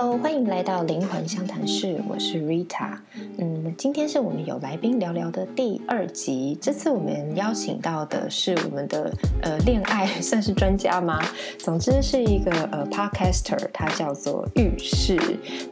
[0.00, 2.96] Hello，欢迎来到灵魂相谈室，我是 Rita。
[3.36, 6.56] 嗯，今天是我们有来宾聊聊的第二集。
[6.62, 11.18] 这次我们邀请到的是我们的呃恋爱算是专家吗？
[11.58, 15.18] 总之是一个呃 Podcaster，她叫做浴室。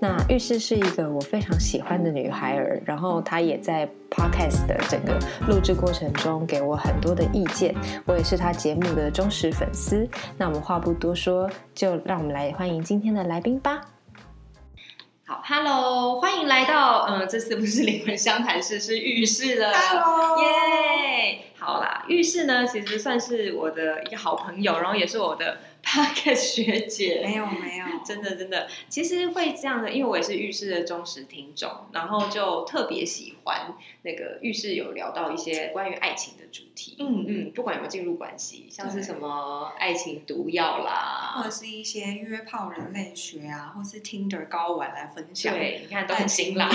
[0.00, 5.16] 那浴室是一个我非常喜欢的女孩儿，然后她也在 Podcast 的整个
[5.46, 7.72] 录制过程中给我很多的意见，
[8.04, 10.04] 我也是她节目的忠实粉丝。
[10.36, 13.80] 那我们话不多说，就让我们来欢迎今天的来宾吧。
[15.29, 19.72] 好，Hello，欢迎来到，嗯，这次不是灵魂相谈室，是浴室的。
[19.72, 27.22] Hello 耶，好啦，浴室呢，其实算是我的一个好朋友，然后也是我的 Podcast 学姐。
[27.22, 36.97] 没有没有， 真的真的，其实会这样的，因为我也是浴室的忠实听众，然后就特别喜欢那个浴室有聊到一些关于爱情的主题。
[36.98, 45.55] 嗯嗯，不管有没有进入关系，像是什么爱情毒药或啦者，是一些约炮人类学啊，或是 Tinder 高玩来分享。
[45.55, 46.69] 对，你看都很辛辣，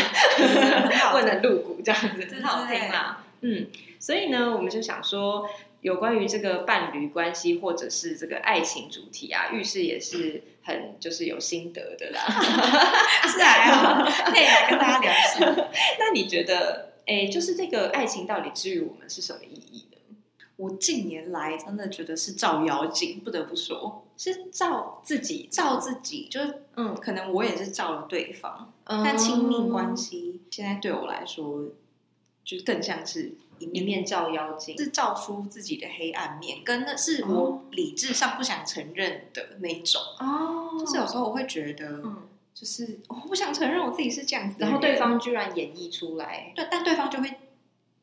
[1.14, 3.24] 问的 露骨这样子，对很好听啦。
[3.42, 3.68] 嗯，
[4.00, 5.50] 所以呢，我们就想说，
[5.82, 12.22] 有关于这个伴侣关系或者是这个爱情主题啊，浴室也是很就是有心得的啦。
[13.28, 15.46] 是还好，可以来跟大家聊一下。
[16.00, 19.98] 那你觉得，哎，就是这个爱情到底之于我们是什么意义呢？
[20.58, 31.70] 我近年来真的觉得是照妖镜，不得不说，是照自己照自己，就是嗯，可能我也是照了对方，嗯但亲密关系现在对我来说，
[32.46, 33.34] 就是更像是
[33.72, 40.02] 一面照妖镜，是照出自己的黑暗面，跟那是我理智上不想承认的那种。
[40.20, 40.70] 哦。
[40.80, 42.24] 就是有时候我会觉得，嗯，
[42.54, 46.54] 就是我不想承认我自己是这样子，然后对方居然演绎出来。
[46.56, 47.32] 对，但对方就会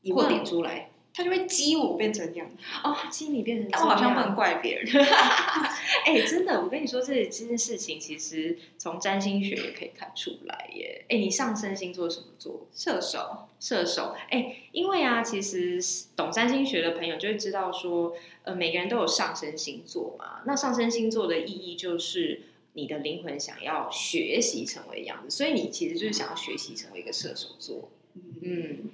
[0.02, 4.86] 疑惑点，出来，他就会激我变成这样子，哦，激你变成但我好像不能怪别人。
[6.06, 11.04] 哎、真的，我跟你说，这这件事情其实从占星学也可以看出来耶。
[11.08, 12.68] 哎、你上升星座什么座？
[12.72, 14.14] 射手，射手。
[14.30, 15.80] 哎、因为啊，其实
[16.14, 20.42] 懂占星学的朋友就会知道说，呃，每个人都有上升星座嘛。
[20.46, 22.42] 那上升星座的意义就是
[22.74, 27.90] 你的灵魂想要学习成为的样子，所以你其实就是想要学习成为一个射手座。
[28.14, 28.90] 嗯，嗯，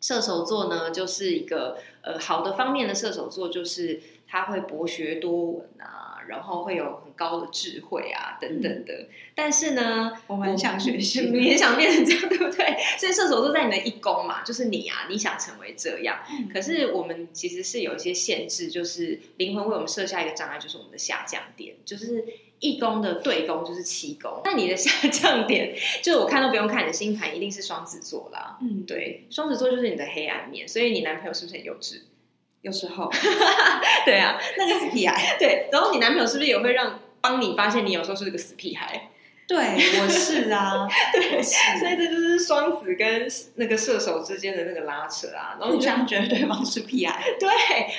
[0.00, 9.08] 射手座呢，就是一个呃好的方面的射手座，就是他会博学多闻啊，然后会有很高的智慧啊等等的。
[9.34, 12.76] 但是呢，我蛮想学习你也想变成这样，对不对？
[12.98, 16.18] 所以 射手座在你的一宫嘛，就是你啊，你想成为这样。
[16.30, 22.24] 嗯可是我们其实是有一些限制，就是灵魂为我们设下一个障碍，就是我们的下降点，就是
[22.60, 24.40] 一宫的对宫就是七宫。
[24.44, 28.58] 那你的下降点， 就是我看都不用看，你的星盘一定是双子座啦。
[28.60, 32.00] 嗯，对，双子座就是你的黑暗面，所以你男朋友是不是很幼稚？
[32.62, 33.08] 有时候
[34.04, 39.10] 对啊， 那个死屁孩，对，然后你男朋友是不是也会让帮你发现你有时候是个死屁孩？
[39.46, 39.58] 对
[40.00, 47.48] 我是啊， 对是，所以这就是双子跟那个射手之间的那个拉扯啊，然后互相觉得对方是 P I，， 对，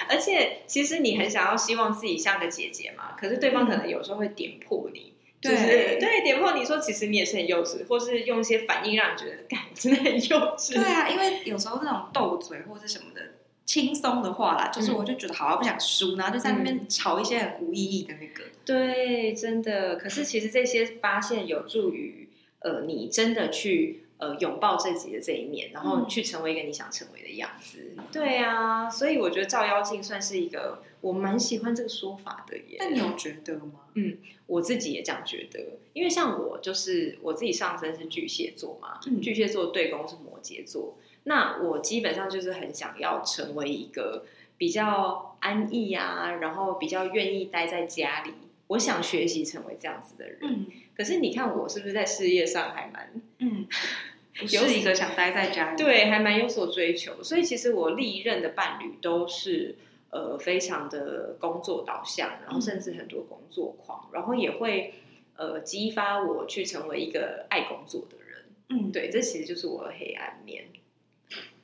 [0.10, 5.14] 而且其实你很想要希望自己像个姐姐嘛，可是对方可能有时候会点破你。
[5.40, 10.74] 就是对对，点破你说，其实你也是很幼稚，或是用一些反应让你觉得，干，我真的很幼稚。
[10.74, 13.22] 对啊，因为有时候那种斗嘴或是什么的。
[13.68, 18.46] 轻松的话啦，就是嗯我就觉得好，不想输，然后就在那边吵一些很无意义的那个。
[18.66, 19.98] 对，真的。
[19.98, 22.30] 可是其实这些发现有助于
[22.60, 27.94] 呃，你真的去呃拥抱自己的这一面，然后嗯去成为一个你想成为的样子。
[28.12, 32.78] 对啊，所以我觉得照妖镜算是一个我蛮喜欢这个说法的耶。
[32.80, 33.82] 但你有觉得吗？
[33.96, 34.18] 嗯
[34.48, 35.60] 我自己也这样觉得，
[35.92, 40.98] 因为像我就是我自己上身是巨蟹座嘛，嗯巨蟹座对宫是摩羯座，
[41.28, 44.26] 那我基本上就是很想要成为一个
[44.58, 48.34] 比较安逸啊，然后比较愿意待在家里。
[48.68, 50.66] 我想学习成为这样子的人，嗯
[50.96, 53.68] 可是你看我是不是在事业上还蛮嗯，
[54.36, 55.78] 不有是一个想待在家里。
[55.78, 59.76] 对，还蛮有所追求，所以其实我历任的伴侣都是
[60.10, 64.96] 呃非常的工作导向，然后甚至很多工作狂，然后也会
[65.36, 68.46] 呃激发我去成为一个爱工作的人。
[68.70, 70.66] 嗯，对，这其实就是我的黑暗面。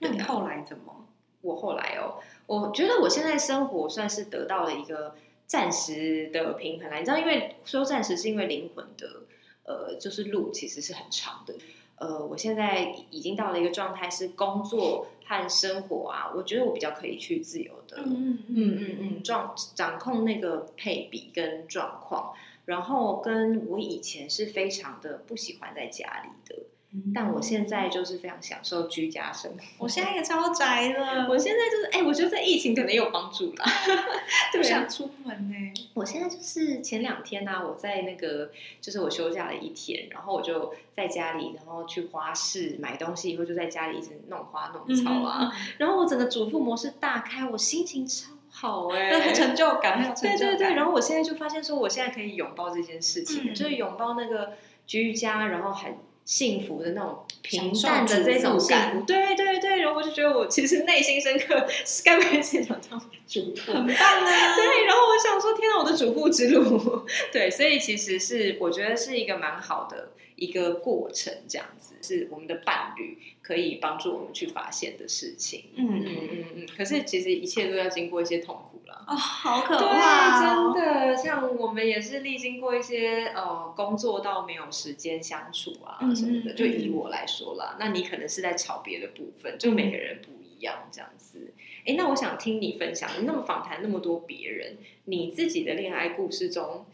[0.04, 1.08] 那你后来怎么？
[1.42, 5.16] 我后来哦，我觉得我现在生活算是得到了一个
[5.46, 7.00] 暂时的平衡啦。
[7.00, 9.24] 你知道，因为说暂时是因为灵魂的
[9.66, 11.54] 呃，就是路其实是很长的。
[11.98, 22.34] 呃，我现在已经到了一个状态，是工作和生活啊，我觉得我比较可以去自由的，嗯嗯嗯嗯，掌掌控那个配比跟状况，
[22.66, 26.66] 然后跟我以前是非常的不喜欢在家里的，嗯
[27.14, 29.58] 但我现在就是非常享受居家生活。
[29.80, 33.66] 我现在也超宅的，我现在就是，哎、我觉得这疫情可能有帮助啦。
[34.54, 35.56] 对想出门呢。
[35.94, 50.38] 我现在就是前两天呢、我在那个就是我休假了一天，然后我就在家里，然后去花市买东西，以后就在家里一直弄花弄草啊，然后我整个主妇模式大开，我心情超好哎、那很成就感，很有成就感。
[50.38, 54.54] 对对对，然后我现在就发现说，我现在可以拥抱这件事情，嗯就是拥抱那个
[54.86, 59.06] 居家，然后很幸福的那种平淡的这种感福。
[59.06, 61.68] 对对对，然后我就觉得我其实内心深刻，
[62.04, 63.74] 该不会现场当主妇？
[63.74, 64.56] 很棒啊！
[64.56, 70.12] 对，然后我想说，天啊，我的主妇之路， 对，所以其实是我觉得是一个蛮好的
[70.44, 75.66] 一个过程，这样子是我们的伴侣可以帮助我们去发现的事情。
[75.76, 79.06] 嗯嗯，嗯嗯，可是其实一切都要经过一些痛苦了。
[79.08, 80.74] 哦，好可，怕、哦！
[80.76, 86.54] 真的，像我们也是历经过一些呃工作到没有时间相处啊嗯什么的。
[86.54, 91.54] 嗯就以我来说啦，那你可能是在吵别的部分，就每个人不一样这样子。
[91.86, 96.86] 哎，那我想听你分享，你那么访谈那么多别人，你自己的恋爱故事中，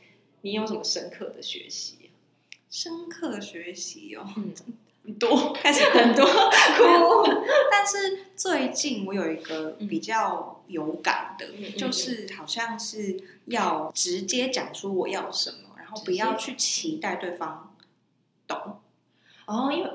[0.42, 1.99] 你有什么深刻的学习？
[2.70, 4.54] 深刻学习哦，嗯，
[5.04, 6.26] 很 多，开始很多
[6.78, 7.30] 哭。
[7.72, 17.76] 但是最近我有一个比较有感的，就是好像是要直接讲出我要什么，然后不要去期待对方
[18.48, 18.80] 懂。
[19.46, 19.90] 哦，因为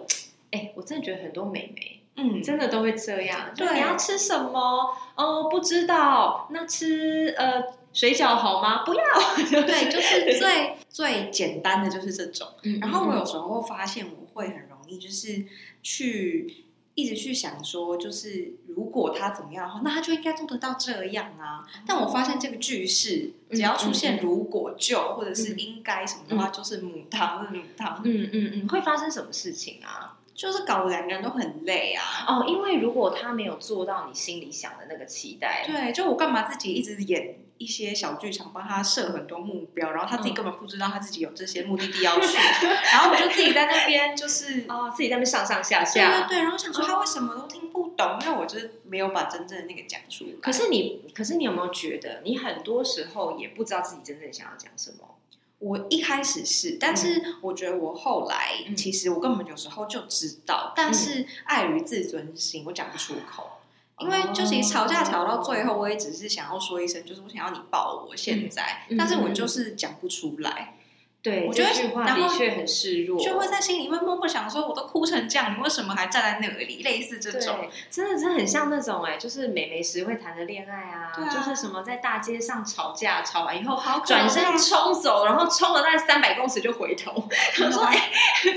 [0.51, 2.01] 哎，我真的觉得很多美眉。
[2.17, 4.97] 嗯，真的都会这样，你要吃什么？
[5.17, 7.63] 哦，不知道，那吃呃
[7.95, 8.85] 水饺好吗？
[8.85, 9.03] 不要，
[9.63, 12.47] 对， 就是最最简单的就是这种。
[12.65, 15.45] 嗯然后我有时候发现我会很容易就是
[15.83, 16.65] 去
[16.95, 21.67] 一直去想说，就是如果他怎么样的话，那他就应该做得到这样啊。
[21.87, 30.19] 但我发现这个句式只要出现如果就或者是应该什么的话，就是母汤是母汤，嗯嗯嗯，会发生什么事情啊？
[30.35, 32.03] 就是搞得两个人都很累啊。
[32.27, 42.37] 哦，因为如果他没有做到你心里想的那个期待，对，就我干嘛自己一直演一些小剧场，帮他设很多目标，然后他自己根本不知道他自己有这些目的地要去，
[42.93, 46.27] 然后我就自己在那边就是哦，自己在那边上上下对下。
[46.27, 50.31] 对对，然后想说他为什么都听不懂，因为我就是没有把真正的那个讲出来。
[50.43, 55.14] 可是你，可是你有没有觉得，你很多时候也不知道自己真正想要讲什么？
[55.65, 58.77] 我一开始是，但是我觉得我后来、嗯。
[58.77, 63.51] 其实我根本有时候就知道，但是碍于自尊心，我讲不出口。
[64.01, 68.15] 因为就其实吵架吵到最后，我也只是想要说一声，就是我想要你抱我。
[68.15, 68.97] 现在，嗯。
[68.99, 70.77] 但是我就是讲不出来，
[71.25, 76.83] 对，我觉得这句话然后的确很示弱，就会在心里面默默想说，我都哭成这样，你为什么还站在那里？
[76.83, 88.11] 类似这种对，，真的真的很像那种哎、就是美眉时会谈的恋爱啊，就是什么在大街上吵架，吵完以后好可转身怕冲走，然后冲了大概三百公尺就回头， 他说：“哎、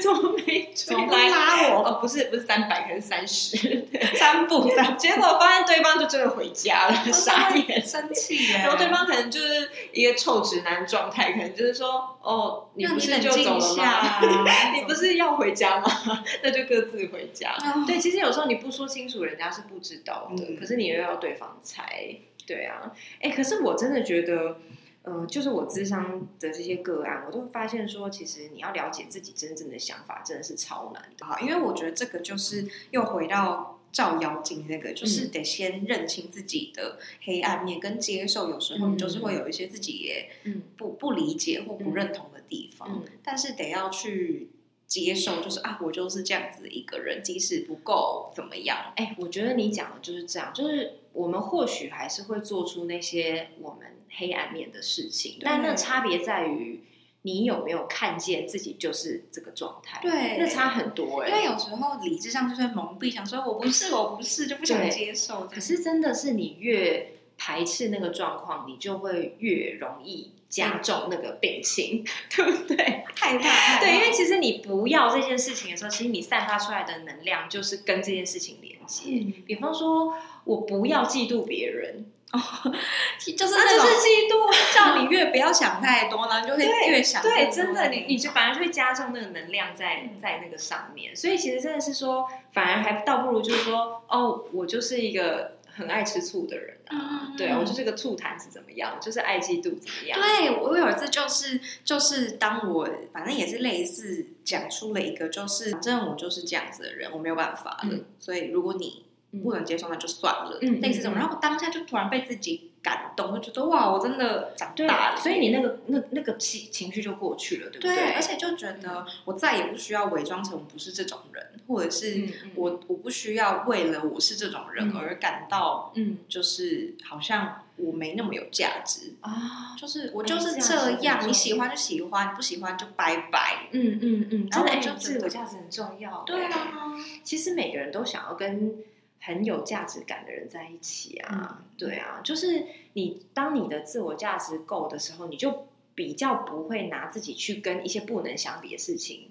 [0.03, 1.83] 怎么没怎么不追来？”拉我？
[1.87, 3.87] 哦，不是不是三百，可能三十。
[4.15, 7.77] 三步三结果发现对方就真的回家了，傻眼。
[7.85, 8.57] 生气耶！
[8.63, 13.83] 然后对方可能就是一个臭直男状态，可能就是说：“哦，你不是你冷静就走了吗？
[13.83, 15.87] 啊， 你不是要回家吗？
[16.43, 17.51] 那就各自回家。
[17.53, 22.17] 哦对，其实有时候你不说清楚，人家是不知道的，嗯可是你又要对方猜。
[22.45, 24.57] 对啊，哎，可是我真的觉得，
[25.03, 31.25] 呃，就是我智商的这些个案，我都会发现说，其实你要了解自己真正的想法，真的是超难的。
[31.25, 44.49] 好，因为我觉得这个就是又回到照妖镜那个，就是得先认清自己的黑暗面，跟接受有时候你就是会有一些自己也嗯不不理解或不认同的地方，嗯但是得要去
[44.85, 56.83] 接受，就是啊，我就是这样子的一个人，即使不够怎么样，哎，我觉得你讲的就是这样，就是我们或许还是会做出那些我们黑暗面的事情，但那差别在于
[57.23, 59.99] 你有没有看见自己就是这个状态。
[60.01, 65.47] 对那差很多哎、因为有时候理智上就会蒙蔽，想说我不是，我不是，就不想接受。
[65.47, 72.03] 可是真的是你越排斥那个状况，你就会越容易加重那个病情，
[72.35, 73.03] 对不对？
[73.15, 79.09] 害怕，对，因为其实你不要这件事情的时候，其实你散发出来的能量就是跟这件事情连接。
[79.09, 80.13] 嗯比方说，
[80.45, 84.37] 我不要嫉妒别人， 就是那就是嫉妒。
[84.73, 98.97] 叫你越不要想太多，然后 就会越想对，真的，你你就反而就会加重那个能量在在那个上面，所以其实真的是说，反而还倒不如就是说，哦，我就是一个很爱吃醋的人啊，嗯对啊，我就是个醋坛子，怎么样？
[98.99, 100.19] 就是爱嫉妒怎么样？
[100.19, 109.05] 对我有一次就是就是当我反正也是类似讲出了一个，就是反正我就是这样子的人，我没有办法了，嗯所以如果你
[109.43, 111.13] 不能接受，那就算了，嗯类似这种。
[111.13, 115.17] 然后我当下就突然被自己感动，就觉得哇，我真的长大了。
[115.17, 129.13] 所以你那个那那个情情绪就过去了，对不对，而且就觉得我再也不需要伪装成我不是这种人，或者是我我不需要为了我是这种人嗯而感到嗯就是好像我没那么有价值。
[129.21, 133.67] 啊，就是我哎就是这样你喜欢就喜欢，不喜欢就拜拜。
[133.71, 136.23] 嗯嗯嗯，真的，就自我价值很重要。
[136.25, 138.75] 对哎啊，其实每个人都想要跟
[139.19, 149.29] 很有价值感的人在一起啊，对啊，就是你当你的自我价值够的时候，你就比较不会拿自己去跟一些不能相比的事情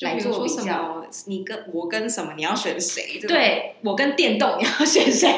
[0.00, 1.06] 来做比较。
[1.26, 3.20] 你跟我跟什么，你要选谁？
[3.20, 5.28] 对我跟电动你要选谁？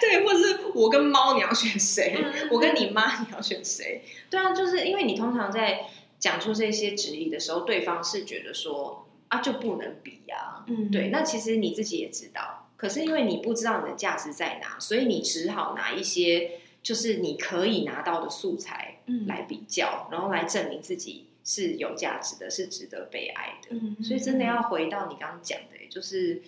[0.00, 2.14] 对，或者是我跟猫你要选谁？
[2.16, 4.02] 嗯我跟你妈你要选谁？
[4.30, 5.80] 对啊，就是因为你通常在
[6.18, 16.52] 讲出这些质疑的时候，对方是觉得说啊就不能比呀、嗯对，那其实你自己也知道，可是因为你不知道你的价值在哪，所以你只好拿一些
[16.82, 23.76] 就是你可以拿到的素材嗯来比较，然后来证明自己是有价值的，是值得被爱的。
[23.76, 26.42] 嗯所以真的要回到你刚刚讲的，就是，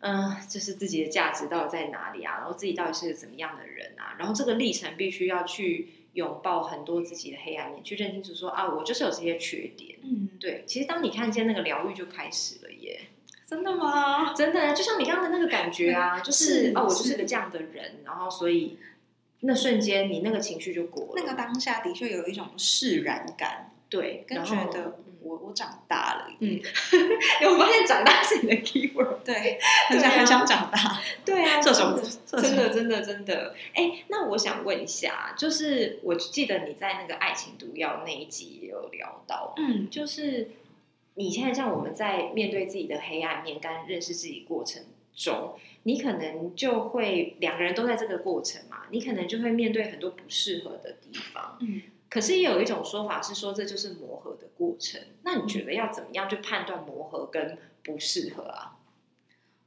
[0.00, 2.38] 嗯、就是自己的价值到底在哪里啊？
[2.38, 4.16] 然后自己到底是个怎么样的人啊？
[4.18, 9.98] 然后这个历程必须要去拥抱很多自己的黑暗面，去认清楚说啊，我就是有这些缺点。
[10.02, 13.00] 嗯，对，其实当你看见那个疗愈就开始了耶，
[13.46, 14.32] 真的吗？
[14.34, 18.78] 真的，就像你刚刚的那个感觉啊， 就是啊哦，我就是是个这样的人，然后所以
[19.40, 26.62] 那瞬间你那个情绪就过了，那个当下的确有一种释然感，对，跟觉得我我长大了耶，
[27.42, 27.50] 嗯。
[27.52, 30.18] 我发现长大是你的 keyword，对， 很想啊。
[30.18, 39.88] 很想长大，对啊，这种真的真的真的，哎，那我想问一下，就是我记得你在那个爱情毒药那一集也有聊到，嗯。
[39.90, 40.50] 就是
[41.14, 44.82] 你现在像我们在面对自己的黑暗面跟认识自己过程
[45.14, 45.54] 中，
[45.84, 51.56] 你可能就会两个人都在这个过程嘛，你可能就会面对很多不适合的地方。
[51.60, 51.80] 嗯，
[52.16, 54.98] 可是也有一种说法是说，这就是磨合的过程。
[55.22, 58.78] 那你觉得要怎么样去判断磨合跟不适合啊？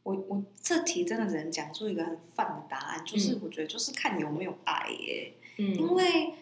[0.01, 6.33] 我我这题真的只能讲出一个很泛的答案，就是嗯我觉得就是看你有没有爱耶，嗯因为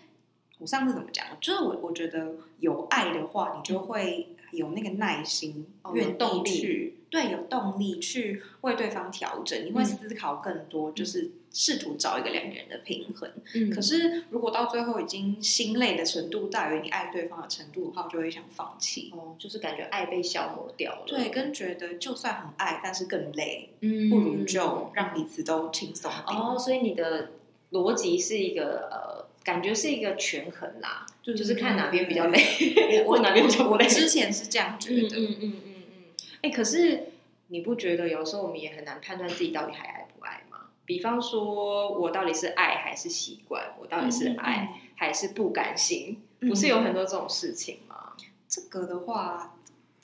[0.59, 13.29] 我上次怎么讲，就是我我觉得有爱的话，你就会有那个耐心，哦愿动力去对有动力去为对方调整，你会嗯思考更多，就是试图找一个两个人的平衡。
[13.55, 19.11] 嗯可是如果到最后已经心累的程度大于你爱对方的程度的话，我就会想放弃。
[19.15, 21.03] 哦，就是感觉爱被消磨掉了。
[21.07, 26.37] 对，跟觉得就算很爱，但是更累，嗯不如就让彼此都轻松点。
[26.37, 27.29] 哦，所以你的
[27.71, 33.85] 逻辑是一个呃，感觉是一个权衡啦，就是看 哪边比较累，我或哪边比较不累。
[33.85, 35.66] 我之前是这样觉嗯得，嗯嗯嗯
[36.41, 36.49] 嗯。
[36.49, 37.11] 哎、可是
[37.47, 40.57] 你不觉得有时候我们也很难判断自己到底还爱不爱吗？
[40.85, 43.73] 比方说，我到底是爱还是习惯？
[43.79, 46.21] 我到底是爱还是不甘心？
[46.39, 48.13] 嗯不是有很多这种事情吗？
[48.47, 49.55] 这个的话，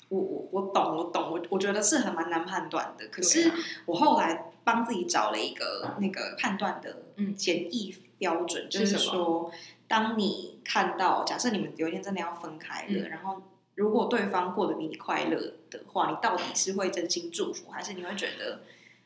[0.10, 3.08] 我我我懂，我懂，我我觉得是很蛮难判断的。
[3.10, 9.52] 可是啊我后来帮自己找了一个那个判断的嗯简易标准，就是说，
[9.88, 13.42] 当你看到，假设你们有一天真的要分开了，嗯然后
[13.76, 15.38] 如果对方过得比你快乐
[15.70, 18.62] 的话，你到底是会真心祝福，还是你会觉得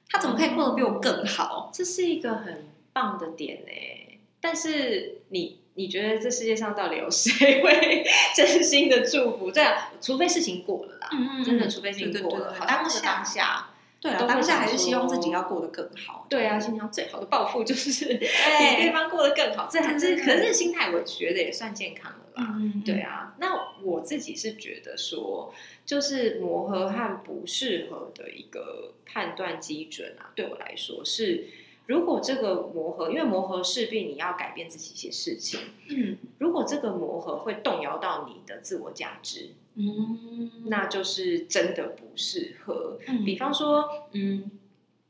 [0.10, 1.72] 他怎么可以过得比我更好？
[1.74, 4.20] 这是一个很棒的点呢。
[4.40, 8.06] 但是你你觉得这世界上到底有谁会
[8.36, 9.52] 真心的祝福？
[9.52, 13.70] 这样，除非事情过了啦，嗯真的，除非事情过了，好像那个当下当下，
[14.00, 16.26] 对啊，当下想还是希望自己要过得更好。
[16.30, 22.56] 对啊，心想最好的报复就是 比对对，方过得更好，这还这对对可是心态，我觉得也算健康了啦。
[22.60, 25.54] 嗯，对啊，那我自己是觉得说，
[25.86, 31.48] 就是磨合和不适合的一个判断基准啊，对我来说是，
[31.88, 42.98] 如果这个磨合，因为磨合势必你要改变自己一些事情，嗯如果这个磨合会动摇到你的自我价值，嗯，那就是真的不适合。
[43.08, 44.50] 嗯比方说，嗯，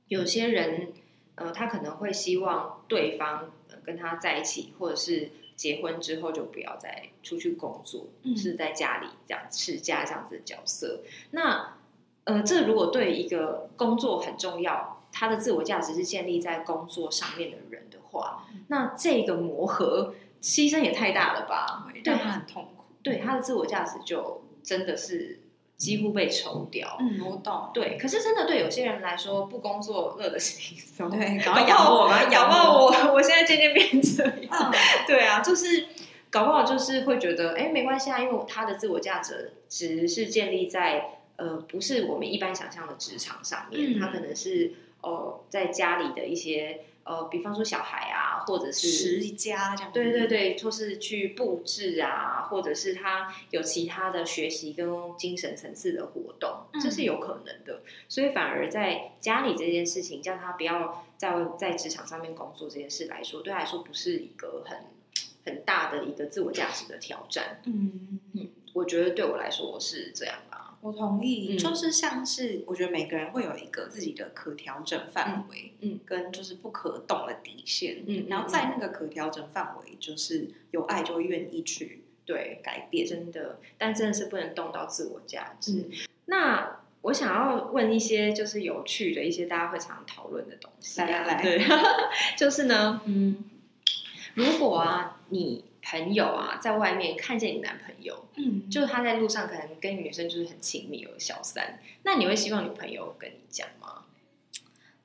[0.10, 0.92] 有些人，
[1.36, 11.00] 呃，他可能会希望对方、呃、跟他在一起，或者是结婚之后就不要再出去工作，嗯是在家里这样持家这样子的角色。
[11.32, 11.78] 那，
[12.26, 21.88] 呃，这如果对一个工作很重要，他的自我价值是建立在工作上面的人的话，那这个磨合牺牲也太大了吧？
[21.94, 22.84] 对让他很痛苦。
[23.02, 25.40] 对他的自我价值就真的是
[25.78, 26.98] 几乎被抽掉。
[27.00, 27.72] 嗯，我懂。
[27.74, 31.10] 对，可是真的对有些人来说，不工作乐的轻松。
[31.10, 32.86] 对， 搞不好养我，搞养不好我。
[32.92, 34.34] 我我现在渐渐变这样。
[34.52, 34.72] 嗯，
[35.08, 35.86] 对啊，就是
[36.30, 44.74] 搞不好就是会觉得，哎，没关系啊，因为他的自我价值只是建立在呃，不是我们一般想象的职场上面，嗯他可能是哦、
[45.08, 49.94] 呃在家里的一些呃，比方说小孩啊，或者是持家这样。
[49.94, 54.86] 对对对，或是去布置啊，或者是他有其他的学习跟
[55.18, 57.82] 精神层次的活动，这是有可能的。
[58.10, 64.78] 所以反而在家里这件事情，叫他不要在在职场上面工作这件事来说，对他来说不是一个很
[65.46, 67.62] 很大的一个自我价值的挑战。
[67.64, 70.57] 嗯嗯，我觉得对我来说是这样吧。
[70.82, 83.06] 我同意，嗯就是像是我觉得每个人会有一个自己的可调整范围，嗯跟就是不可动的底线，嗯然后在那个可调整范围，就是有爱就会愿意去对，改变。
[83.08, 85.74] 真的，但真的是不能动到自我价值。
[85.74, 85.92] 嗯
[86.30, 91.66] 那我想要问一些就是有趣的一些大家会常讨论的东西、啊，来来来对，
[92.38, 93.46] 就是呢，嗯，
[94.34, 104.04] 如果啊，你朋友啊在外面看见你男朋友，嗯，就是他在路上可能跟女生就是很亲密，有小三，那你会希望女朋友跟你讲吗？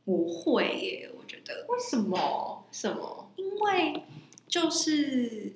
[0.05, 2.67] 不会耶，我觉得，为什么？
[2.73, 3.31] 什么？
[3.37, 4.03] 因为
[4.49, 5.53] 就是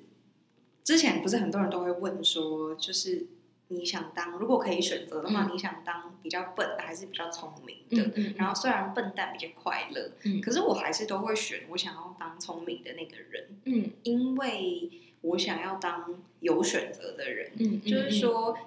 [0.85, 3.27] 之前不是很多人都会问说，就是
[3.67, 5.49] 你想当如果可以选择的话，嗯。
[5.53, 8.09] 你想当比较笨的还是比较聪明的？
[8.15, 10.39] 嗯然后虽然笨蛋比较快乐，嗯。
[10.39, 13.91] 可是我还是都会选我想要当聪明的那个人，嗯。
[14.03, 14.89] 因为
[15.27, 17.51] 我想要当有选择的人。
[17.59, 18.57] 嗯，就是说，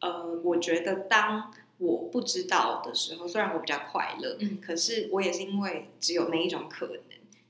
[0.00, 6.98] 呃，我觉得当我不知道的时候，虽然我比较快乐，嗯可是我也是因为只有那一种可能。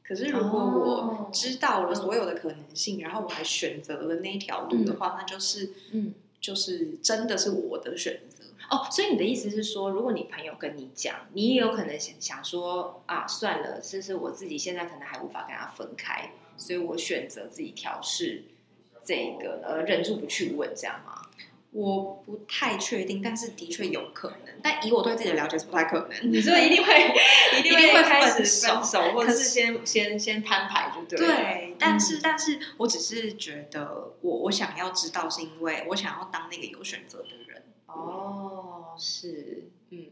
[0.03, 6.15] 可是如果哦我知道了所有的可能性，然后我还选择了那一条路的话，那就是嗯。
[6.45, 8.45] 就是真的是我的选择。
[8.69, 18.45] 哦，所以你的意思是说，如果你朋友跟你讲，你也有可能想想说啊，算了，这是我自己现在可能还无法跟他分开，所以我选择自己调试
[19.05, 21.21] 这个，呃，忍住不去问，这样吗？
[21.73, 24.55] 我不太确定，但是的确有可能。
[24.63, 26.33] 但以我对自己的了解是不太可能。
[26.33, 27.13] 你说一定会，
[27.59, 31.35] 一定会开始分手，或者是是先先先摊牌，就对了。
[31.35, 37.63] 对，但是、但是我只是觉得我我想要知道，是因为我想要当那个有选择的人。
[37.89, 40.07] 哦，是，嗯，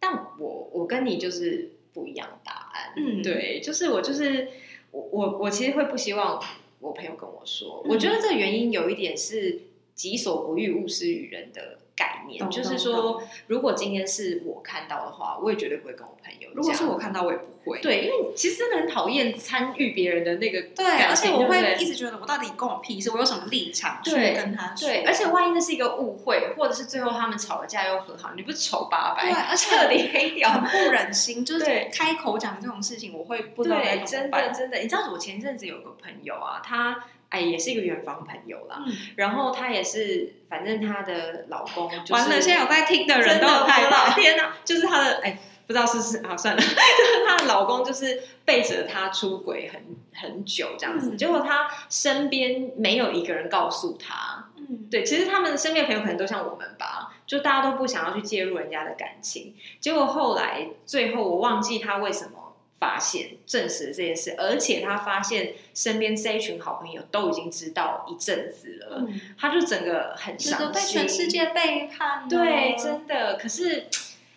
[0.00, 4.48] 但我我跟你就是不一样的答案，嗯对，就是我就是
[4.92, 6.42] 我我我其实会不希望
[6.86, 7.90] 我朋友跟我说，嗯。
[7.90, 9.60] 我觉得这个原因有一点是
[9.94, 16.48] 己所不欲，勿施于人的概念，就是懂说，如果今天是我看到的话，我也绝对不会跟我朋友。
[16.54, 17.80] 如果是我看到，我也不会。
[17.80, 24.88] 对，因为其实真的很讨厌参与别人的那个对，而且我会一直觉得我到底跟我屁事，我有什么立场去跟他说？
[24.88, 30.76] 对，而且万一那是一个误会，或者是最后他们吵了架又和好，你不是丑八百，对而且彻底黑掉很。
[30.76, 34.52] 不忍心，就是对开口讲这种事情，我会不知道该对，真的怎么办。
[34.52, 44.20] 真的，你知道我前阵子有个朋友啊，他哎也是一个远方朋友啦，嗯，然后她也是，反正她的老公就是完了，现在有在听的人都很害我怕的。
[44.20, 49.82] 天哪，就是她的哎，不知道是不是啊，算了，就 是她的老公就是背着她出轨很
[50.14, 59.54] 很久这样子，嗯结果她身边没有一个人告诉她，嗯，对，其实他们的身边的朋友可能都像我们吧，就大家都不想要去介入人家的感情。
[59.80, 62.45] 结果后来最后我忘记他为什么
[62.78, 70.72] 发现证实了这件事，而且他发现身边这一群好朋友都已经知道一阵子了，嗯，他就整个很伤心。
[70.72, 72.28] 被全世界背叛了。
[72.28, 73.36] 对，真的。
[73.36, 73.86] 可是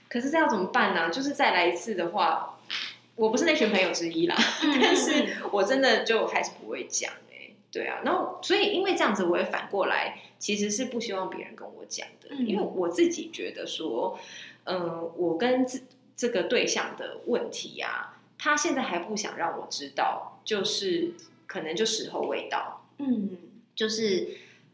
[0.08, 2.58] 可是这要怎么办呢、就是再来一次的话，
[3.16, 12.48] 我不是那群朋友之一啦，嗯但是我真的就还是不会讲哎、对啊，然后所以因为这样子，我也反过来其实是不希望别人跟我讲的，嗯。
[12.48, 14.18] 因为我自己觉得说，
[14.64, 15.80] 嗯、我跟这
[16.16, 21.12] 这个对象的问题啊，他现在还不想让我知道，就是
[21.46, 23.38] 可能就时候未到，嗯
[23.76, 24.30] 就是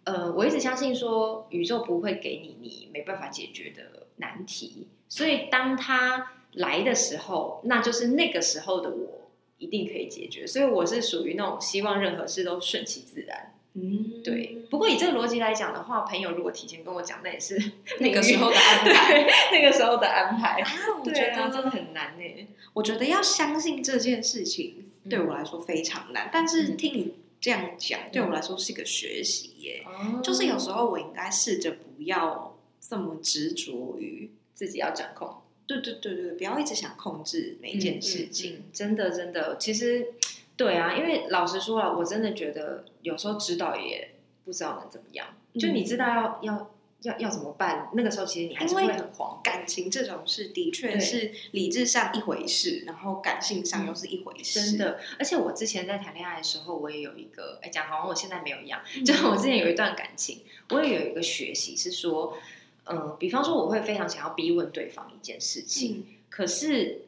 [0.05, 10.45] 呃，我一直相信说宇宙不会给你你没办法解决的难题，所以当他来的时候，那就是那个时候的我一定可以解决。
[10.45, 13.54] 所以我是属于那种希望任何事都顺其自然。
[13.75, 17.61] 嗯，对，不过以这个逻辑来讲的话，朋友如果提前跟我讲，那也是
[17.99, 19.27] 那个时候的安排。
[19.51, 20.61] 那个时候的安排。
[20.61, 22.47] 啊，我对觉得啊真的很难呢。
[22.73, 29.83] 我觉得要相信这件事情对我来说非常难，但是嗯听你这样讲，对我来说是一个学习耶。
[29.85, 35.35] 哦就是有时候我应该试着不要这么执着于，自己要掌控。
[35.67, 38.63] 对对对对，不要一直想控制每一件事情。
[38.71, 40.13] 真的真的，其实
[40.57, 45.27] 对啊，因为老实说了，我真的觉得有时候知道也不知道能怎么样。
[45.59, 49.39] 就你知道要要要要怎么办，那个时候其实你还是会很慌。
[49.43, 54.71] 感情这种事的确是理智上一回事，然后感性上又是一回事。
[54.71, 58.81] 真，的，而且我之前在谈恋爱的时候，我也有一个，哎，讲好像我现在没有一样。
[58.97, 60.41] 嗯就是我之前有一段感情，
[60.71, 62.37] 我也有一个学习是说，
[62.85, 67.04] 嗯、比方说我会非常想要逼问对方一件事情，嗯可是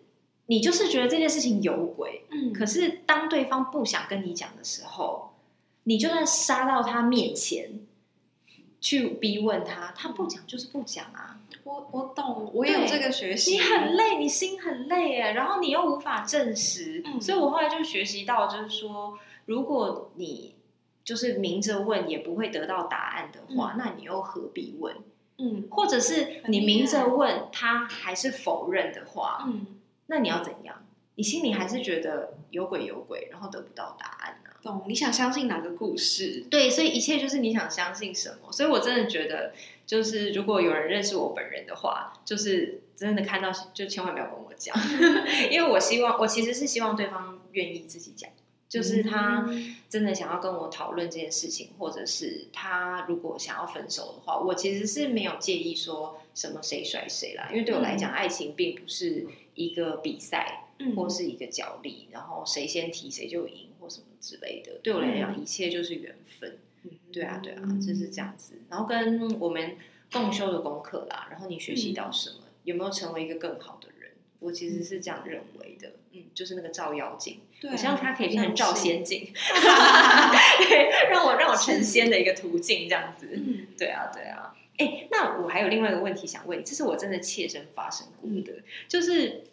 [0.47, 5.33] 你就是觉得这件事情有鬼，嗯可是当对方不想跟你讲的时候，
[5.83, 7.79] 你就算杀到他面前
[8.81, 11.39] 去逼问他，他不讲就是不讲啊。
[11.63, 13.51] 我我懂，我也有这个学习。
[13.51, 20.55] 你很累，你心很累哎，然后你又无法证实，嗯所以我后来就学习到，就是说，如果你
[21.03, 24.95] 就是明着问也不会得到答案的话，那你又何必问？
[25.39, 29.65] 嗯或者是你明着问他还是否认的话，嗯，
[30.07, 30.83] 那你要怎样？
[31.15, 34.61] 你心里还是觉得有鬼有鬼，然后得不到答案啊？
[34.61, 34.83] 懂。
[34.87, 36.45] 你想相信哪个故事？
[36.49, 38.51] 对，所以一切就是你想相信什么。
[38.51, 39.53] 所以我真的觉得，
[39.85, 44.75] 就是如果有人认识我本人的话，就是真的看到就千万不要跟我讲，
[45.49, 48.29] 因为我希望我其实是希望对方愿意自己讲，
[48.69, 60.63] 就是他嗯真的想要跟我讨论这件事情，或者是他如果想要分手的话，我其实是没有介意说什么谁甩谁啦，因为对我来讲，爱情并不是一个比赛。
[60.79, 64.73] 嗯或是一个角力，然后谁先提谁就赢，或什么之类的。
[64.83, 66.59] 对我来讲，一切就是缘分。
[67.11, 68.61] 对啊，对啊，就是这样子。
[68.69, 69.75] 然后跟我们
[70.11, 73.76] 共修的功课啦，然后你学习到什么，有没有成为一个更好？
[74.39, 75.91] 我其实是这样认为的。
[76.13, 78.73] 嗯，就是那个照妖镜，对啊，我希望它可以变成照。
[78.73, 83.29] 仙镜， 对，让我让我成仙的一个途径，这样子。
[83.31, 84.55] 嗯对啊，对啊。
[84.77, 89.43] 哎，那我还有另外一个问题想问你，这是我真的切身发生过的，就是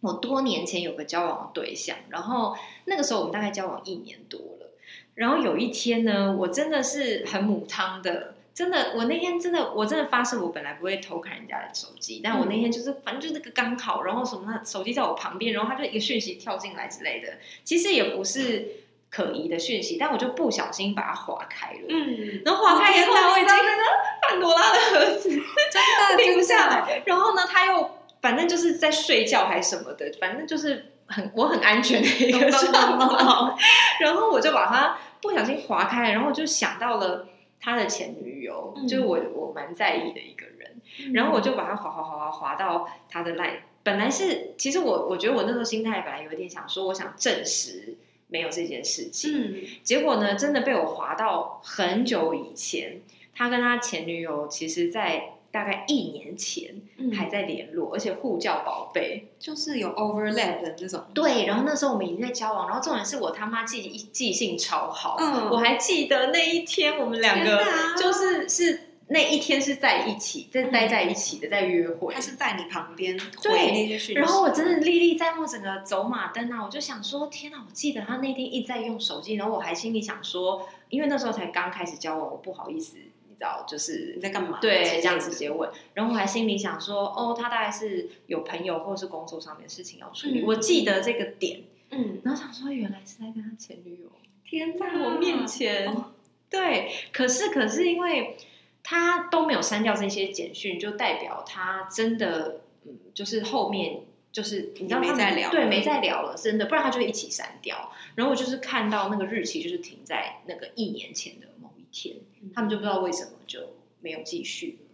[0.00, 4.70] 我多年前有个交往的对象，然后那个时候我们大概交往一年多了，
[5.14, 8.34] 然后有一天呢，我真的是很母汤的。
[8.54, 18.68] 真的，我那天真的，我真的发誓，我本来不会偷看人家的手机，但我那天就是，反正就是那个刚好，然后什么，手机在我旁边，然后他就一个讯息跳进来之类的，其实也不是
[19.10, 23.82] 可疑的讯息，但我就不小心把它划开了，嗯，然后划开以后，我已经那个
[24.22, 26.22] 潘多拉的盒子真的。
[26.22, 26.68] 停不下。
[26.68, 33.58] 来，然后呢，他又反正就是在睡觉还是什么的，反正就是很我很安全的一个状况，
[34.00, 37.26] 然后我就把它不小心划开，然后我就想到了
[37.62, 43.60] 他的前女友，嗯就是我我蛮在意的一个人，然后我就把他划划划划划到他的 line。
[43.82, 47.94] 本来是，其实我我觉得我那时候心态本来有一点想说，我想证实
[48.28, 53.00] 没有这件事情，嗯结果呢，真的被我划到很久以前。
[53.34, 59.28] 他跟他前女友其实，在大概一年前嗯还在联络，而且互叫宝贝。
[59.38, 67.64] 就是有 overlap 的那种，对，然后那时候我们已经在交往，然后重点是我他妈记记性超好，嗯我还记得那一天我们两个
[67.96, 72.20] 就是是那一天是在一起，在待在一起的，在约会他。
[72.20, 76.64] 是在你旁边对然后我真的历历在目，整个走马灯啊！
[76.64, 77.58] 我就想说，天哪！
[77.58, 82.96] 我记得他那天一直在用手机，然后我还心里想说，因为那时候才刚开始交往，我不好意思，
[83.42, 84.58] 道，就是你在干嘛？
[84.60, 85.68] 对这样直接问。
[85.92, 90.40] 然后我还心里想说，哦，他大概是有朋友或是工作上面的事情要处理。
[90.40, 94.10] 嗯我记得这个点，嗯，然后想说，原来是在跟他前女友
[94.44, 95.88] 天在我面前。
[95.88, 96.12] 哦
[96.48, 98.36] 对，可是可是因为
[98.82, 104.00] 他都没有删掉这些简讯，就代表他真的，嗯，就是后面
[104.30, 107.90] 就是你知道没他们再聊对，没在聊了，真的，不然他就会一起删掉。
[108.16, 111.46] 然后我就是看到那个日期，就是停在那个一年前的
[111.92, 112.16] 天，
[112.54, 113.60] 他们就不知道为什么就
[114.00, 114.88] 没有继续了。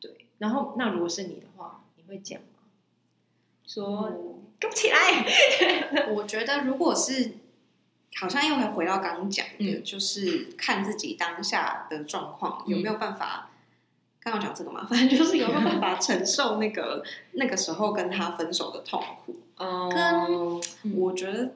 [0.00, 2.46] 对，然后那如果是你的话，你会讲吗？
[3.66, 7.34] 说嗯跟不起来， 我觉得如果是，
[8.16, 13.50] 好像又会回到刚刚讲的，嗯就是看自己当下的状况、嗯有没有办法。
[14.20, 19.36] 刚刚讲这个嘛，反正就是有没有办法承受那个那个时候跟他分手的痛苦。
[19.56, 21.54] 嗯跟我觉得，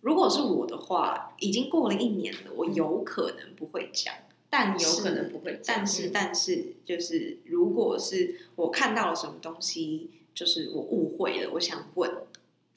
[0.00, 4.12] 如果是我的话，已经过了一年了，我有可能不会讲，
[4.50, 12.26] 但是有可能不会讲但是嗯但是就是，如果是我看到了什么东西，就是我误会了，我想问的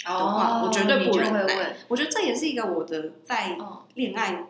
[0.06, 1.76] 话，哦我绝对不忍耐。
[1.88, 4.48] 我觉得这也是一个我的在哦恋爱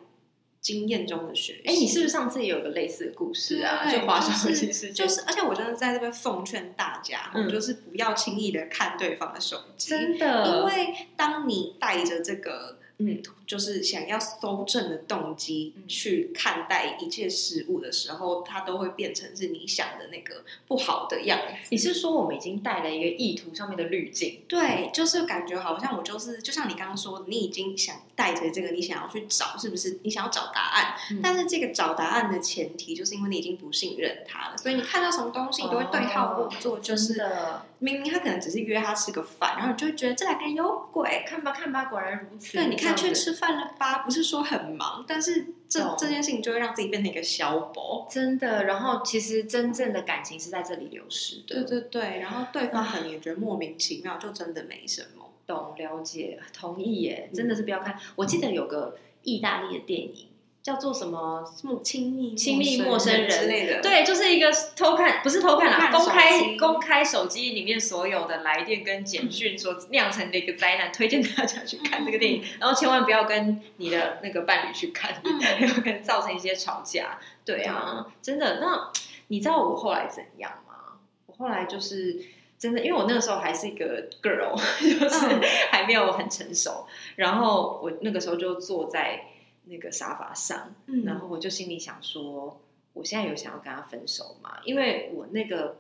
[0.60, 1.62] 经验中的学习。
[1.66, 3.90] 哎，你是不是上次也有个类似的故事啊？
[3.92, 13.22] 就滑手就是机事件，就是，而且我真的在这边奉劝大家，嗯就是不要轻易的看对方的手机，真的，因为当你带着这个嗯
[13.54, 21.68] 就是想要搜证的动机嗯去看待一切事物的时候，它都会变成是你想的那个不好的样子。
[21.70, 24.42] 你是说我们已经带了一个意图上面的滤镜？
[24.48, 30.00] 对，就是感觉好像我就是，就像你刚刚说，你已经想带着这个，你想要去找，是不是？
[30.02, 41.04] 你想要找答案，嗯但是这个找答案的前提，就是因为你已经不信任他了，所以你看到什么东西，你都会对号入座，就是的，明明他可能只是约他吃个饭，然后你就会觉得这两个人有鬼。
[41.28, 42.54] 看吧看吧，果然如此。
[42.54, 44.00] 对，你看去吃饭了吧？
[44.00, 48.08] 不是说很忙，但是这懂这件事情就会让自己变成一个小宝。
[48.10, 51.64] 真的，然后其实真正的感情是在这里流失的。
[51.64, 55.30] 对对对，然后对方可能也觉得莫名其妙，就真的没什么。
[55.46, 58.00] 懂了解，同意耶，真的是不要看。
[58.16, 60.28] 我记得有个意大利的电影
[60.64, 61.44] 叫做什么？
[61.84, 77.20] 亲密亲密陌生人之类的，对，就是一个偷看，不是偷看啦，看公开公开手机里面所有的来电跟简讯所酿成的一个灾难，推荐大家去看这个电影，然后千万不要跟你的那个伴侣去看，嗯有可能造成一些吵架。
[77.44, 78.62] 对啊，真的。
[78.62, 78.90] 那
[79.28, 80.96] 你知道我后来怎样吗？
[81.26, 82.22] 我后来就是
[82.58, 89.26] 真的，因为我那个时候还是一个 girl， 就是嗯还没有很成熟，然后我那个时候就坐在
[89.66, 92.62] 那个沙发上，嗯然后我就心里想说，
[92.94, 94.60] 我现在有想要跟他分手吗？
[94.66, 95.78] 因为我那个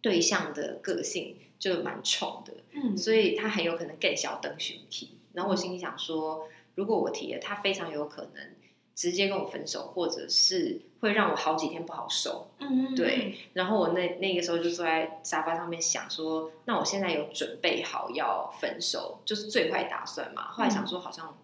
[0.00, 5.18] 对象的个性就蛮冲的，嗯所以他很有可能更小灯寻体。
[5.32, 8.54] 然后我心里想说，如果我提了，他非常有可能
[8.94, 12.50] 直接跟我分手，或者是会让我好几天不好受。
[12.58, 20.50] 嗯，对，然后我那那个时候就坐在沙发上面想说，那我现在有准备好要分手，就是最坏打算嘛。
[20.50, 21.34] 后来想说好像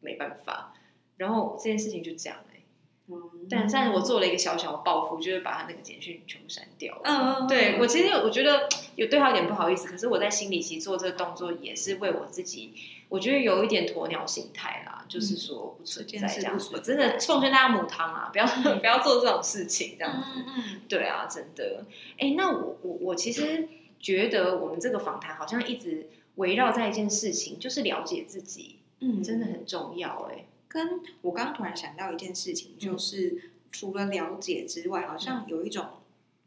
[0.00, 0.74] 没办法，
[1.18, 2.60] 然后这件事情就这样哎、
[3.08, 7.02] 嗯，但但是我做了一个小小的报复，就是把他那个简讯全部删掉了。
[7.04, 12.72] 嗯，嗯，对我其实我觉得有对他有点不好意思，可是我在心里其实做这个动作也是为我自己，
[13.08, 16.34] 我觉得有一点鸵鸟心态啦，就是说不存在这样子。
[16.36, 18.46] 这件事不存真的奉劝大家母汤啊，不要
[18.78, 20.28] 不要做这种事情，这样子。
[20.36, 21.84] 嗯嗯对啊，真的。
[22.18, 30.30] 哎，那我我我其实觉得我们这个访谈好像一直围绕在一件事情，就是了解自己，嗯，真的很重要。
[30.30, 35.86] 哎，跟我刚刚突然想到一件事情，就是除了了解之外，好像有一种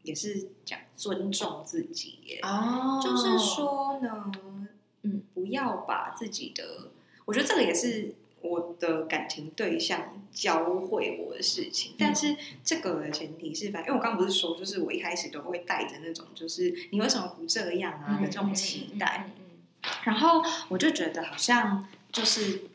[0.02, 2.40] 也是讲尊重自己耶。
[2.42, 4.32] 哦就是，说呢，
[5.02, 6.90] 嗯，不要把自己的，
[7.24, 11.94] 我觉得这个也是我的感情对象教会我的事情。
[11.98, 19.30] 但是这个的前提是，反正因为我刚刚不是说，就是我一开始都会带着那种，就是你为什么不这样啊的这种期待。
[20.04, 22.70] 然后我就觉得好像就是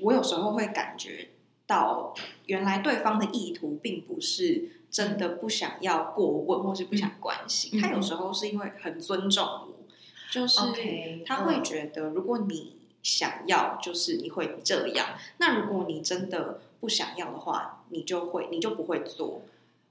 [0.00, 1.28] 我有时候会感觉
[1.66, 2.14] 到，
[2.46, 9.74] 原来对方的意图并不是真的不想要过问，或是不想关心，嗯他有时候是因为很尊重我，
[10.30, 10.60] 就是
[11.26, 19.42] 他会嗯觉得如果你想要，就是你会这样；那如果你真的不想要的话，你就会你就不会做。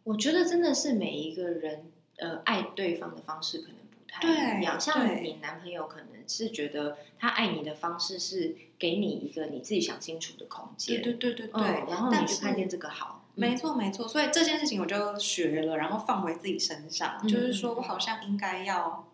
[0.04, 14.08] 我觉得真的是每一个人呃爱对方的方式可能不太一样，对像你男朋友可能是觉得他爱你的方式是给你一个你自己想清楚的空间，对对对对对，嗯，然后你但是去看见这个好，没错，没错。
[14.08, 19.08] 所以这件事情我就学了，然后放回自己身上，嗯就是说我好像应该要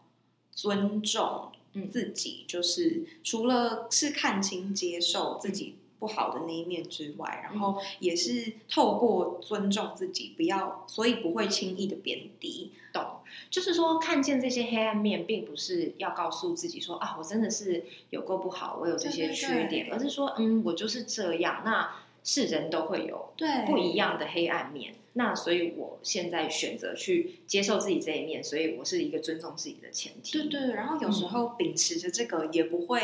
[0.52, 12.74] 尊重嗯自己，就是除了是看清、接受自己不好的那一面之外，然后也是透过尊重自己，不要，所以不会轻易的贬低。
[12.92, 21.62] 懂，就是说看见这些黑暗面，并不是要告诉自己说啊，我真的是有够不好，我有这些缺点，对而是说，嗯，我就是这样。
[21.64, 21.90] 那
[22.26, 30.32] 是人都会有对不一样的黑暗面，那所以我现在选择去接受自己这一面，所以我是一个尊重自己的前提。
[30.32, 33.02] 对对，然后有时候秉持着这个，也不会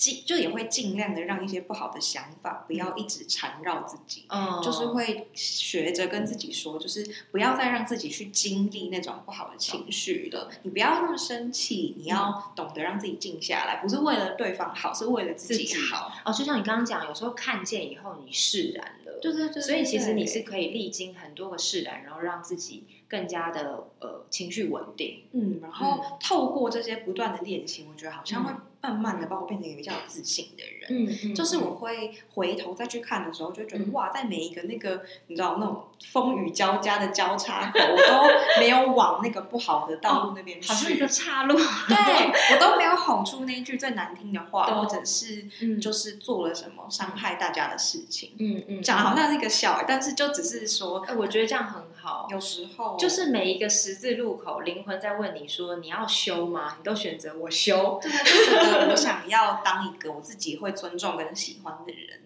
[0.00, 4.24] 尽，就也会尽量的让一些不好的想法不要一直缠绕自己。
[4.28, 10.50] 嗯，就是会学着跟自己说，就是不要再让自己去经历那种不好的情绪了。
[10.62, 16.10] 你不要那么生气，你要懂得让自己静下来，不是为了对方好，是为了自己好。
[16.24, 25.24] 哦，就像你刚刚讲，有时候看见以后你释然了，对对对，所以其实你是可以历经很多个释然，然后让自己更加的呃情绪稳定。
[25.32, 30.88] 嗯，然后透过这些不断的练习，我觉得好像会嗯慢慢的把我变成一个比较有自信的人。
[30.88, 31.34] 嗯嗯。
[31.34, 33.92] 就是我会回头再去看的时候，就觉得、嗯。
[33.92, 45.80] 哇，在每一个那个你知道那种风雨交加的交叉口，我都没有往那个不好的道路那边去，好像一个岔路，对我都没有吼出那一句最难听的话，或者是嗯。
[45.80, 48.32] 就是做了什么伤害大家的事情。
[48.38, 52.26] 嗯嗯，讲得好像是一个小，但是就只是说，哎，我觉得这样很好。
[52.30, 58.00] 有时候就是每一个十字路口，灵魂在问你说：“你要修吗？”你都选择我修。
[58.02, 62.20] 对就觉得我想要当一个我自己会尊重跟喜欢的人，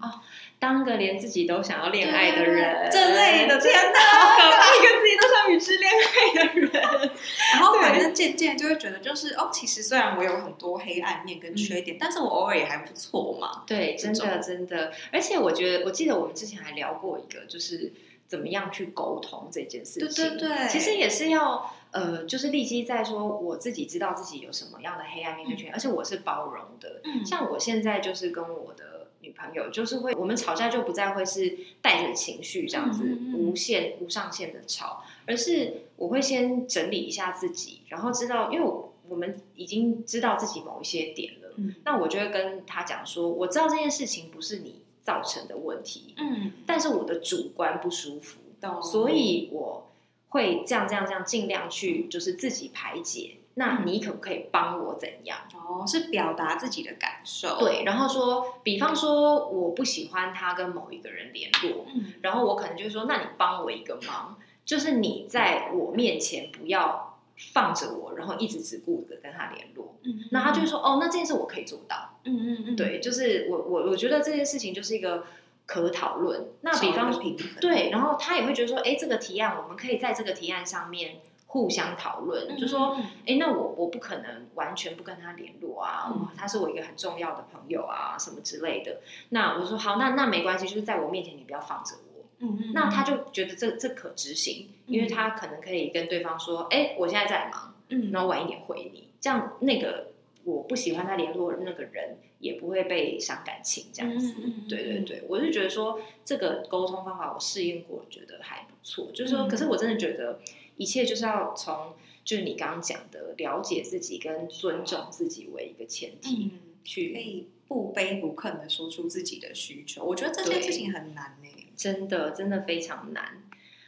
[0.59, 4.01] 当个连自己都想要恋爱的人，这类的，天哪！
[4.01, 6.71] 好可怕，一个自己都想与之恋爱的人。
[7.53, 13.65] 然后反正渐渐就会觉得，就是哦，其实虽然我有很多黑暗面跟缺点，但是我偶尔也还不错嘛。
[13.67, 17.93] 对，真的真的，而且我觉得，我记得我们之前还聊过一个，就是
[18.27, 20.09] 怎么样去沟通这件事情。
[20.09, 27.01] 对对对，其实也是要呃，就是立基在说我自己知道自己有什么样的黑暗面跟缺点，而且我是包容的。
[27.05, 41.53] 嗯像我现在就是跟我的女朋友，就是会我们吵架就不再会是带着情绪这样子、嗯嗯嗯无限无上限的吵，而是我会先整理一下自己，然后知道，因为我我们已经知道自己某一些点了。
[41.57, 48.83] 嗯那我就会跟他讲说，我知道这件事情不是你造成的问题，嗯，但是我的主观不舒服，懂。
[48.83, 49.87] 所以我
[50.31, 53.37] 会这样这样这样尽量去就是自己排解。
[53.57, 55.39] 那你可不可以帮我怎样？
[55.55, 69.97] 哦，是表达自己的感受，对，然后说，比方说我不喜欢他跟某一个人联络，嗯然后我可能就说，那你帮我一个忙，就是你在我面前不要放着我，然后一直只顾着跟他联络。
[70.03, 72.19] 嗯，那他就会说，哦，那这件事我可以做到。
[72.25, 75.25] 嗯嗯嗯，对，就是我我我觉得这件事情就是一个
[75.67, 76.47] 可讨论。
[76.61, 77.13] 那比方
[77.61, 81.17] 对，然后他也会觉得说，哎，这个提案我们可以在这个提案上面
[81.47, 89.01] 互相讨论，嗯就说，嗯哎，那我我不可能完全不跟他联络啊，嗯他是我一个很重要的朋友啊，什么之类的。
[89.31, 92.04] 那我就说好，那那没关系，就是在我面前你不要放着我。
[92.45, 100.13] 嗯嗯，那他就觉得这这可执行，因为他可能可以跟对方说，哎，我现在在忙，嗯，然后晚一点回你，这样那个
[100.45, 104.35] 我不喜欢他联络的那个人也不会被伤感情，这样子。
[104.69, 109.11] 对对对，我是觉得说这个沟通方法我试验过，觉得还不错。
[109.13, 110.41] 就是说，嗯可是我真的觉得
[110.77, 117.21] 一切就是要从就是你刚刚讲的了解自己跟尊重自己为一个前提、嗯，可去。
[117.21, 121.49] 以不卑不亢的说出自己的需求，我觉得这件事情很难呢。
[121.77, 123.25] 真的真的非常难。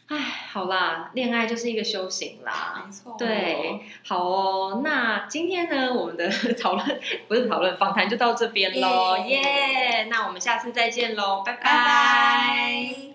[0.08, 0.16] 唉，
[0.52, 2.84] 好啦，恋爱就是一个修行啦。
[2.86, 4.82] 没错，对，好哦。
[4.84, 10.04] 那今天呢，我们的讨论不是讨论访谈就到这边喽，耶耶！
[10.08, 13.05] 那我们下次再见喽，拜拜拜。